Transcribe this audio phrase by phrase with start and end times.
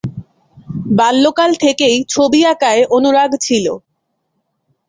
[0.97, 3.65] বাল্যকাল থেকেই ছবি আঁকায় অনুরাগ ছিল।